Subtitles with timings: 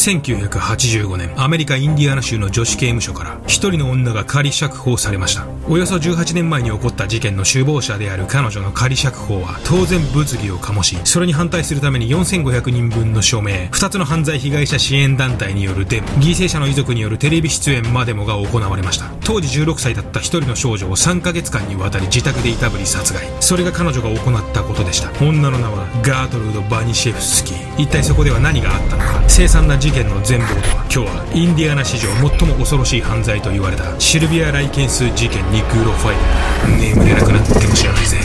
[0.00, 5.46] 1985年アメリカインディアナ州の女子刑務所から一人の女が仮釈放されました。
[5.68, 19.10] およそ18年前に起こった事件の首謀者である彼女の仮釈放は当然物議を醸しそれに反対するために4500人分の署名2つの犯罪被害者支援団体によるデモ犠牲者の遺族によるテレビ出演までもが行われました。
[19.22, 23.22] 当時16歳だった一人の少女を3ヶ月間にわたり自宅でいたぶり殺害。
[23.40, 25.10] それが彼女が行ったことでした。
[25.24, 27.82] 女の名はガートルード・バニシェフスキー。
[27.82, 29.28] 一体そこでは何があったのか。
[29.28, 32.08] 凄惨な事件の全貌とは今日はインディアナ史上
[32.38, 36.16] 最も恐ろしい犯罪と言われたシルビア・ライケンス事件にグロファイ
[36.78, 36.94] ル。
[36.94, 38.16] 眠れなくなっても知らないぜ。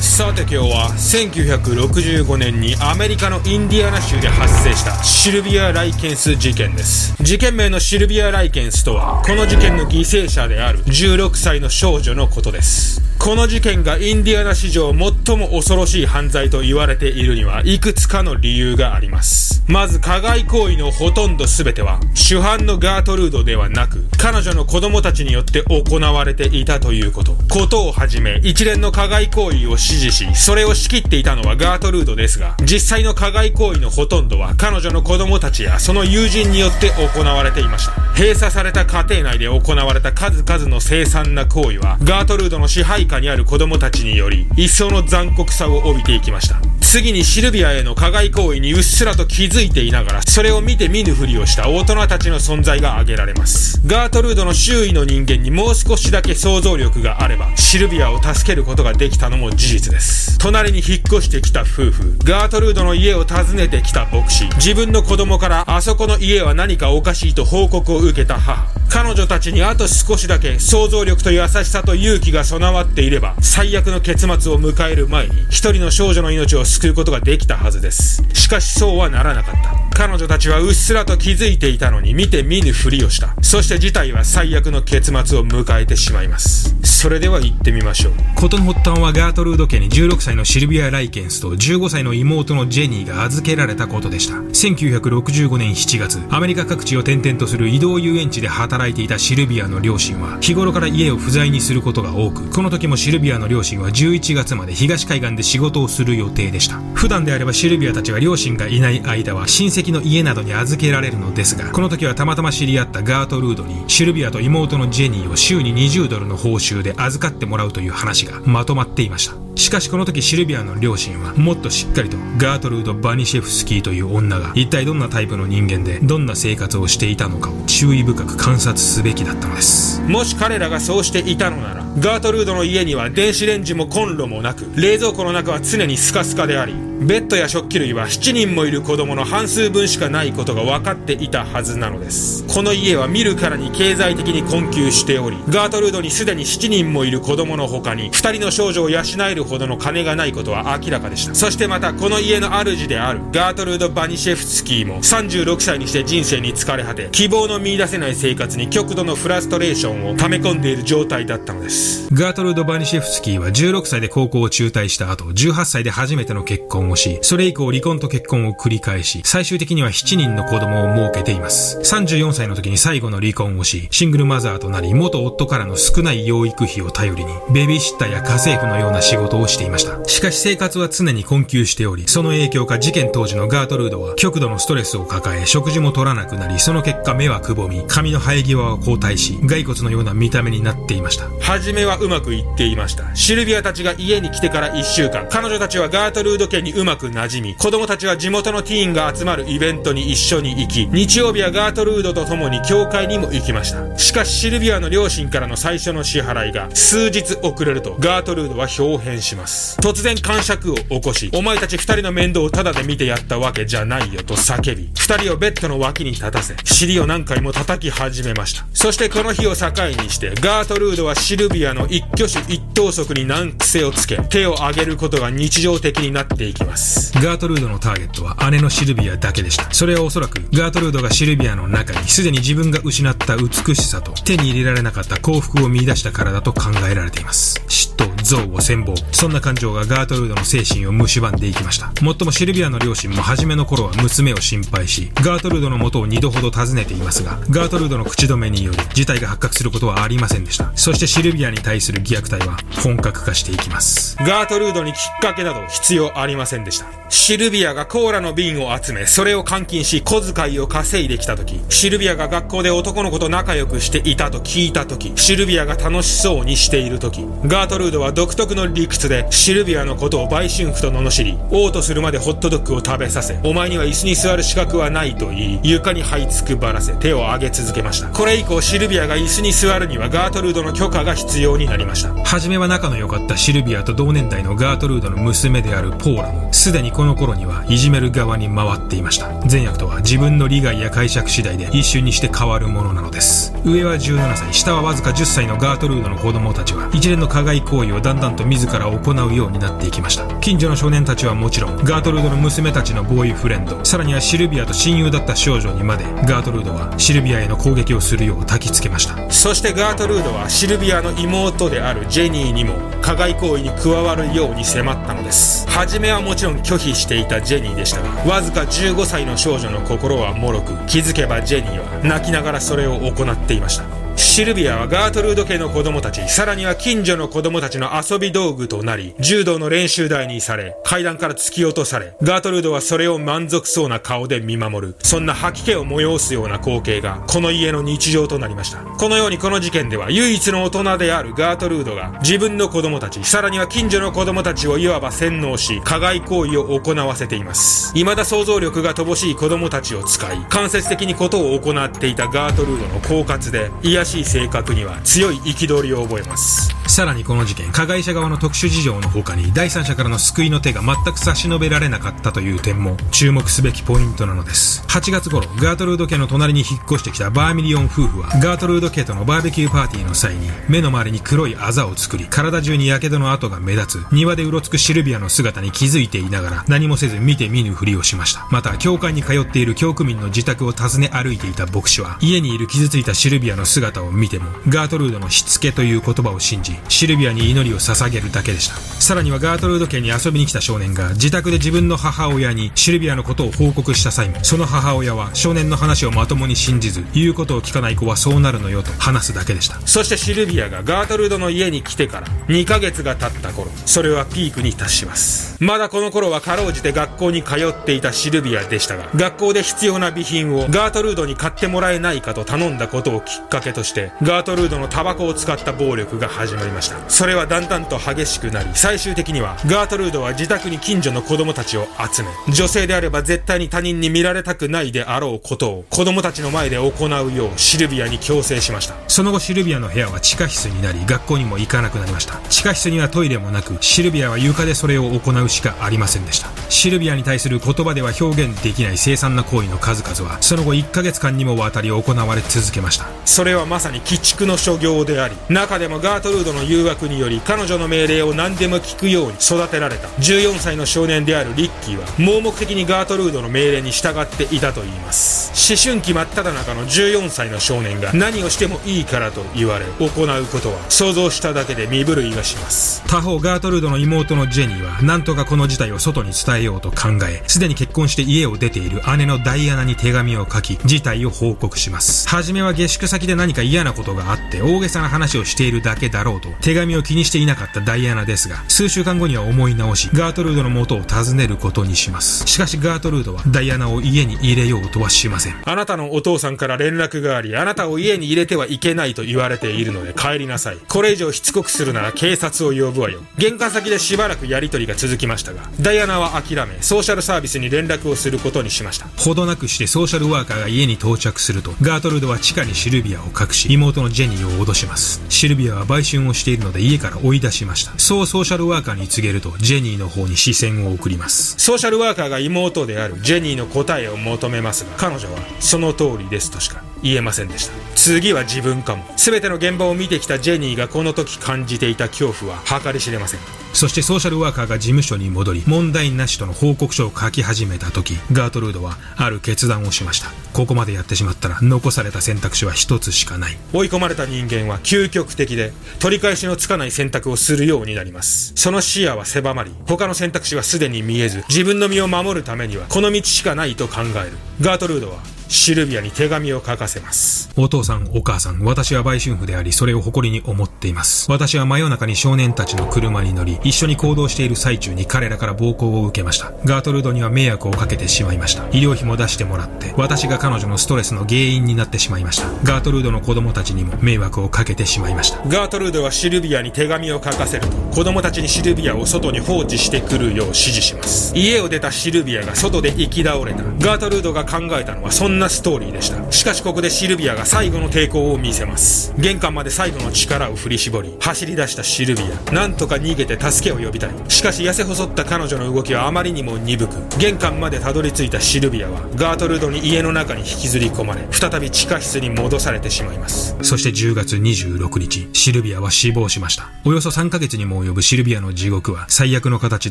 [0.00, 7.14] さて今日は1965年にアメリカのインディアナ州で発生したシルビア・ライケンス事件です。
[7.22, 13.11] 事件名のシルビア・ライケンスとはこの事件の犠牲者である16歳の少女のことです。
[13.22, 19.62] この事件がインディアナ史上最も恐ろしい犯罪と言われているにはいくつかの理由があります。
[19.68, 27.36] まず加害行為のほとんど全ては主犯のガートルードではなく彼女の子供たちによって行われていたということ。
[27.48, 37.92] ことをはじめ一連の加害行為を指示しそれを仕切っていたのはガートルードですが実際の加害行為のほとんどは彼女の子供たちやその友人によって行われていました。
[38.16, 46.56] 閉鎖された家庭内で行われた数々の凄惨な行為はガートルードの支配下にある子供たちにより一層の残酷さを帯びていきました。
[46.80, 53.80] 次にシルビアへの加害行為にうっすらと気づいていながらそれを見て見ぬふりをした大人たちの存在が挙げられます。
[53.86, 60.21] ガートルードの周囲の人間にもう少しだけ想像力があればシルビアを助けることができたのも事実です。
[60.42, 62.18] 隣に引っ越してきた夫婦。
[62.24, 64.48] ガートルードの家を訪ねてきた牧師。
[64.56, 68.66] 自分の子供からあそこの家は何かおかしいと報告を受けた母。
[68.90, 78.24] 彼女たちにあと少しだけ想像力と優しさと勇気が備わっていれば最悪の結末を迎える前に一人の少女の命を救うことができたはずです。
[78.34, 79.96] しかしそうはならなかった。
[79.96, 83.36] 彼女たちはうっすらと気づいていたのに見て見ぬふりをした。
[83.42, 86.74] そして事態は最悪の結末を迎えてしまいます。
[87.02, 88.12] それでは行ってみましょう。
[88.36, 94.34] 事の発端はガートルード家に16歳のシルビア・ライケンスと15歳の妹のジェニーが預けられたことでした。
[94.36, 106.78] 1965年7月アメリカ各地を転々とする移動遊園地で働いていたシルビアの両親は日頃から家を不在にすることが多くこの時もシルビアの両親は11月まで東海岸で仕事をする予定でした。
[106.94, 119.51] 普段であればシルビアたちは両親がいない間は親戚の家などに預けられるのですがこの時はたまたま知り合ったガートルードにシルビアと妹のジェニーを週に20ドルの報酬で預かってもらうという話がまとまっていました。
[119.54, 130.00] しかしこの時シルビアの両親はもっとしっかりとガートルード・バニシェフスキーという女が一体どんなタイプの人間でどんな生活をしていたのかを注意深く観察すべきだったのです。
[130.02, 142.46] もし彼らがそうしていたのならガートルードの家には電子レンジもコンロもなく冷蔵庫の中は常にスカスカでありベッドや食器類は7人もいる子供の半数分しかないことが分かっていたはずなのです。
[142.46, 151.34] この家は見るからに経済的に困窮しておりガートルードにすでに7人もいる子供の他に2人の少女を養えるほどの金がないことは明らかでした。
[151.34, 162.08] そしてまたこの家の主であるガートルード・バニシェフスキーも36歳にして人生に疲れ果て希望の見出せない生活に極度のフラストレーションを溜め込んでいる状態だったのです。
[162.14, 171.78] ガートルード・バニシェフスキーは16歳で高校を中退した後18歳で初めての結婚をしそれ以降離婚と結婚を繰り返し最終的には7人の子供を設けています。
[171.78, 180.02] 34歳の時に最後の離婚をしシングルマザーとなり元夫からの少ない養育費を頼りにベビーシッターや家政婦のような仕事をしていました。
[180.08, 191.28] しかし生活は常に困窮しておりその影響か事件当時のガートルードは極度のストレスを抱え食事も取らなくなりその結果目はくぼみ髪の生え際は後退し骸骨のような見た目になっていました。
[191.40, 193.14] 初めはうまくいっていました。
[193.14, 195.26] シルビアたちが家に来てから1週間。
[195.30, 203.96] 彼女たちはガートルード家にうまく馴染み子供たちは地元のティーンが集まるイベントに一緒に行き日曜日はガートルードと共に教会にも行きました。
[203.98, 209.78] しかしシルビアの両親からの最初の支払いが数日遅れるとガートルードは表変します。
[209.80, 218.66] 突然感触を起こしお前たち2人の面倒をただで見てやったわけじゃないよと叫び2人をベッドの脇に立たせ尻を何回も叩き始めました。
[218.72, 219.68] そしてこの日を境
[220.02, 227.12] にしてガートルードはシルビアの一挙手一投足に難癖をつけ手を挙げることが日常的になっていきます。
[227.14, 229.72] ガートルードのターゲットは姉のシルビアだけでした。
[229.72, 237.62] それはおそらくガートルードがシルビアの中にすでに自分が失った美しさと手に入れられなかった幸福を見出したからだと考えられています。
[237.68, 238.94] 嫉妬憎悪羨望。
[239.12, 241.92] そんな感情がガートルードの精神を蝕んでいきました。
[242.02, 250.72] もっともシルビアの両親も初めの頃は娘を心配しガートルードの元を2度ほど訪ねていますがガートルードの口止めにより事態が発覚することはありませんでした。
[250.74, 254.16] そしてシルビアに対する虐待は本格化していきます。
[254.18, 256.86] ガートルードにきっかけなど必要ありませんでした。
[257.08, 278.08] シルビアがコーラの瓶を集め、それを換金し小遣いを稼いできた時、シルビアが学校で男の子と仲良くしていたと聞いた時、シルビアが楽しそうにしている時、ガートルードは独特の理屈でシルビアのことを売春婦と罵り、嘔吐するまでホットドッグを食べさせ、お前には椅子に座る資格はないと言い、床に這いつくばらせ手を上げ続けました。
[278.08, 282.14] これ以降シルビアが椅子に座るにはガートルードの許可が必要になりました。
[282.52, 289.32] めは仲の良かったシルビアと同年代のガートルードの娘であるポーラも、すでにこの頃にはいじめる側に回っていました。
[289.46, 293.54] 善悪とは自分の利害や解釈次第で一瞬にして変わるものなのです。
[293.64, 300.26] 上は17歳、下はわずか10歳のガートルードの子供たちは、一連の加害行為をだんだんと自ら行うようになっていきました。
[300.40, 309.16] 近所の少年たちはもちろん、ガートルードの娘たちのボーイフレンド、さらにはシルビアと親友だった少女にまで、ガートルードはシルビアへの攻撃をするよう焚きつけました。
[309.30, 315.68] そしてガートルードはシルビアの妹であるジェニーにも、加害行為に加わるように迫ったのです。
[315.68, 323.84] 初めはもちろん拒否していたジェニーでしたが、わずか15歳の少女の心はもろく、気づけばジェニーは泣きながらそれを行っていました。
[324.32, 334.96] シルビアはガートルード家の子供たち、さらには近所の子供たちの遊び道具となり、柔道の練習台にされ、階段から突き落とされ、ガートルードはそれを満足そうな顔で見守る。
[335.02, 338.78] そんな吐き気を催すような光景が、この家の日常となりました。
[338.78, 347.92] このようにこの事件では、唯一の大人であるガートルードが、自分の子供たち、さらには近所の子供たちをいわば洗脳し、加害行為を行わせています。
[347.92, 356.70] 未だ想像力が乏しい子供たちを使い、間接的にことを行っていたガートルードの狡猾で、卑しい性格には強い憤りを覚えます。
[356.86, 364.84] さらにこの事件加害者側の特殊事情の他に第三者からの救いの手が全く差し伸べられなかったという点も注目すべきポイントなのです。
[364.88, 378.46] 8月頃ガートルード家の隣に引っ越してきたバーミリオン夫婦はガートルード家とのバーベキューパーティーの際に目の周りに黒いあざを作り体中に火傷の跡が目立つ庭でうろつくシルビアの姿に気づいていながら何もせず見て見ぬふりをしました。
[378.50, 388.76] また教会に通っている教区民の自宅を訪ね歩いていた牧師は家にいる傷ついたシルビアの姿を見てもガートルードのしつけという言葉を信じ、シルビアに祈りを捧げるだけでした。
[388.76, 399.80] さらにはガートルード家に遊びに来た少年が自宅で自分の母親にシルビアのことを報告した際も、その母親は少年の話をまともに信じず、言うことを聞かない子はそうなるのよと話すだけでした。
[399.86, 405.56] そしてシルビアがガートルードの家に来てから2ヶ月が経った頃、それはピークに達します。
[405.60, 416.98] まだこの頃はかろうじて学校に通っていたシルビアでしたが、学校で必要な備品をガートルードに買ってもらえないかと頼んだことをきっかけとして、ガートルードのタバコを使った暴力が始まりました。
[417.08, 428.94] それはだんだんと激しくなり最終的にはガートルードは自宅に近所の子供たちを集め女性であれば絶対に他人に見られたくないであろうことを子供たちの前で行うようシルビアに強制しました。
[429.08, 432.40] その後シルビアの部屋は地下室になり学校にも行かなくなりました。
[432.48, 436.48] 地下室にはトイレもなくシルビアは床でそれを行うしかありませんでした。
[436.68, 443.06] シルビアに対する言葉では表現できない凄惨な行為の数々はその後1ヶ月間にもわたり行われ続けました。
[443.24, 450.08] それはまさに鬼畜の所業であり中でもガートルードの誘惑により彼女の命令を何でも聞くように育てられた。
[450.08, 455.52] 14歳の少年であるリッキーは盲目的にガートルードの命令に従っていたといいます。
[455.72, 460.08] 思春期真っ只中の14歳の少年が何をしてもいいからと言われ行う
[460.46, 463.02] ことは想像しただけで身震いがします。
[463.06, 472.28] 他方ガートルードの妹のジェニーは何とかこの事態を外に伝えようと考えすでに結婚して家を出ている姉のダイアナに手紙を書き事態を報告します。
[472.28, 482.46] 初めは下宿先で何か嫌なことがあって大げさな話をしているだけだろうと手紙を気にしていなかったダイアナですが数週間後には思い直しガートルードの元を訪ねることにします。
[482.46, 485.56] しかしガートルードはダイアナを家に入れようとはしません。
[485.64, 490.78] あなたのお父さんから連絡がありあなたを家に入れてはいけないと言われているので帰りなさい。
[490.88, 493.20] これ以上しつこくするなら警察を呼ぶわよ。
[493.38, 499.06] 玄関先でしばらくやり取りが続きましたがダイアナは諦めソーシャルサービスに連絡をすることにしました。
[499.16, 507.98] ほどなくしてソーシャルワーカーが家に到着するとガートルードは地下にシルビアを隠し妹のジェニーを脅しますシルビアは売春をしているので家から追い出しました。
[507.98, 511.58] そうソーシャルワーカーに告げると、ジェニーの方に視線を送ります。
[511.58, 517.74] ソーシャルワーカーが妹であるジェニーの答えを求めますが、彼女はその通りですとしか言えませんでした。
[517.94, 519.04] 次は自分かも。
[519.16, 523.40] 全ての現場を見てきたジェニーがこの時感じていた恐怖は計り知れません。
[523.72, 530.30] そしてソーシャルワーカーが事務所に戻り、問題なしとの報告書を書き始めた時、ガートルードはある決断をしました。
[530.52, 533.56] ここまでやってしまったら残された選択肢は一つしかない。
[533.72, 538.52] 追い込まれた人間は究極的で、取り返しのつかない選択をするようになります。
[538.56, 544.32] その視野は狭まり、他の選択肢はすでに見えず、自分の身を守るためにはこの道しかないと考える。
[544.60, 545.18] ガートルードは
[545.52, 551.30] シルビアに手紙を書かせますお父さん、お母さん、私は売春婦であり、それを誇りに思っています。
[551.30, 556.52] 私は真夜中に少年たちの車に乗り、一緒に行動している最中に彼らから暴行を受けました。
[556.64, 558.66] ガートルードには迷惑をかけてしまいました。
[558.68, 562.48] 医療費も出してもらって、私が彼女のストレスの原因になってしまいました。
[562.64, 565.46] ガートルードの子供たちにも迷惑をかけてしまいました。
[565.48, 576.32] ガートルードはシルビアに手紙を書かせると子供たちにシルビアを外に放置してくるよう指示します家を出たシルビアが外で行き倒れたガートルードが考えたのはそんななストーリーでした。
[576.32, 579.12] しかしここでシルビアが最後の抵抗を見せます。
[579.18, 582.52] 玄関まで最後の力を振り絞り走り出したシルビア。
[582.52, 584.10] なんとか逃げて助けを呼びたい。
[584.28, 593.56] しかし痩せ細った彼女の動きはあまりにも鈍く玄関までたどり着いたシルビアはガートルードに家の中に引きずり込まれ再び地下室に戻されてしまいます。
[593.62, 596.70] そして10月26日、シルビアは死亡しました。
[596.84, 599.90] およそ3ヶ月にも及ぶシルビアの地獄は最悪の形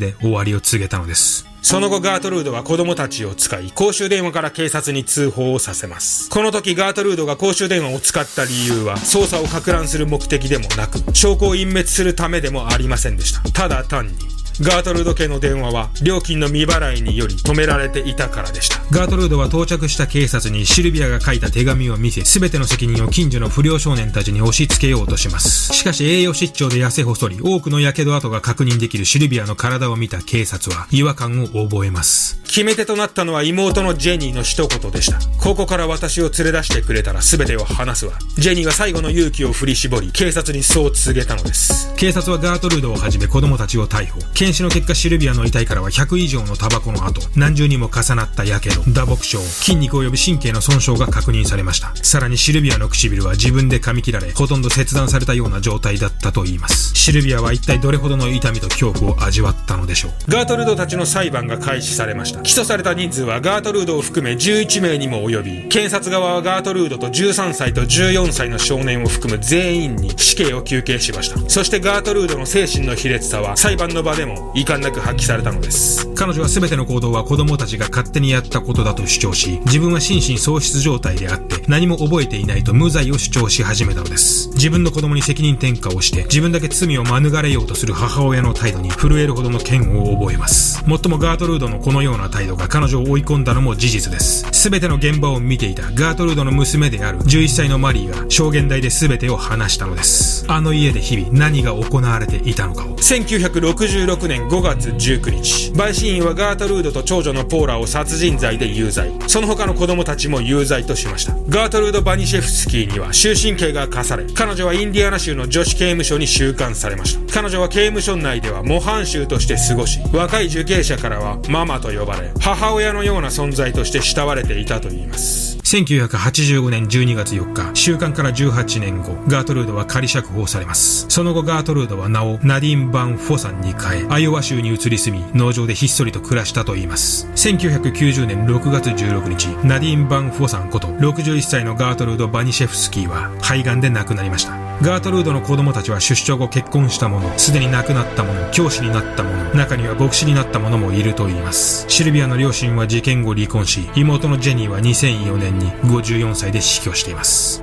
[0.00, 1.51] で終わりを告げたのです。
[1.62, 6.28] その後ガートルードは子供たちを使い、公衆電話から警察に通報をさせます。
[6.28, 13.42] この時ガートルードが公衆電話を使った理由は、捜査を撹乱する目的でもなく、証拠を隠滅するためでもありませんでした。
[13.52, 14.14] ただ単に、
[14.62, 18.76] ガートルード家の電話は料金の未払いにより止められていたからでした。
[18.92, 25.74] ガートルードは到着した警察にシルビアが書いた手紙を見せ、すべての責任を近所の不良少年たちに押し付けようとします。
[25.74, 32.40] しかし栄養失調で痩せ細り、多くの火傷跡が確認できるシルビアの体を見た警察は違和感を覚えます。
[32.44, 35.18] 決め手となったのは妹のジェニーの一言でした。
[35.40, 38.12] ここから私を連れ出してくれたら全てを話すわ。
[38.38, 41.92] ジェニーは最後の勇気を振り絞り、警察にそう告げたのです。
[41.96, 44.20] 警察はガートルードをはじめ子供たちを逮捕。
[44.52, 51.94] 検視の結果シルビアの遺体からは100以上のタバコの跡、何重にも重なった火傷、打撲傷、筋肉及び神経の損傷が確認されました。
[51.96, 56.94] さらにシルビアの唇は自分で噛み切られ、ほとんど切断されたような状態だったと言います。
[56.94, 60.12] シルビアは一体どれほどの痛みと恐怖を味わったのでしょう。
[60.28, 62.42] ガートルードたちの裁判が開始されました。
[62.42, 71.38] 起訴された人数はガートルードを含め11名にも及び、検察側はガートルードと13歳と14歳の少年を含む全員に死刑を求刑しました。
[71.48, 76.08] そしてガートルードの精神の卑劣さは裁判の場でも遺憾なく発揮されたのです。
[76.14, 84.50] 彼女は全ての行動は子供たちが勝手にやったことだと主張し、自分は心神喪失状態であって何も覚えていないと無罪を主張し始めたのです。
[84.50, 90.82] 自分の子供に責任転嫁をして、自分だけ罪を免れようとする母親の態度に震えるほどの嫌悪を覚えます。
[90.86, 94.46] もっともガートルードのこのような態度が彼女を追い込んだのも事実です。
[94.52, 100.44] 全ての現場を見ていたガートルードの娘である11歳のマリーが証言台で全てを話したのです。
[100.48, 102.96] あの家で日々何が行われていたのかを。
[102.96, 109.12] 1966年5月19日、陪審員はガートルードと長女のポーラを殺人罪で有罪。
[109.26, 111.34] その他の子供たちも有罪としました。
[111.48, 117.32] ガートルード・バニシェフスキーには終身刑が課され、彼女はインディアナ州の女子刑務所に収監されました。
[117.32, 125.61] 彼女は刑務所内では模範囚として過ごし、若い受刑者からはママと呼ばれ、母親のような存在として慕われていたといいます。
[125.72, 131.06] 1985年12月4日、収監から18年後、ガートルードは仮釈放されます。
[131.08, 137.26] その後ガートルードは名をナディン・バン・フォさんに変え、アイオワ州に移り住み、農場でひっそりと暮らしたといいます。
[137.36, 144.71] 1990年6月16日、ナディン・バン・フォさんこと、61歳のガートルード・バニシェフスキーは、肺がんで亡くなりました。
[144.82, 151.84] ガートルードの子供たちは出所後結婚した者、すでに亡くなった者、教師になった者、中には牧師になった者もいるといいます。
[151.88, 157.62] シルビアの両親は事件後離婚し、妹のジェニーは2004年に54歳で死去しています。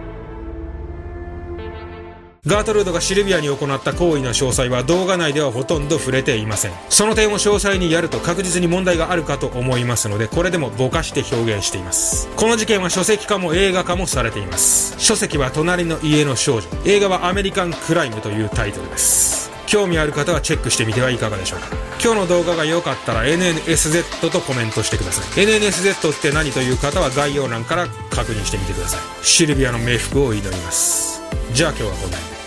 [2.49, 6.71] ガートルードがシルビアに行った行為の詳細は動画内ではほとんど触れていません。
[6.89, 12.27] その点を詳細にやると確実に問題があるかと思いますので、これでもぼかして表現しています。
[12.35, 14.95] この事件は書籍化も映画化もされています。
[14.97, 16.67] 書籍は隣の家の少女。
[16.85, 19.51] 映画はアメリカンクライムというタイトルです。
[19.67, 21.67] 興味ある方はチェックしてみてはいかがでしょうか。
[22.03, 25.45] 今日の動画が良かったら NNSZ とコメントしてください。
[25.45, 29.01] NNSZ って何という方は概要欄から確認してみてください。
[29.23, 31.21] シルビアの冥福を祈ります。
[31.53, 32.38] じゃあ今日はこんなに。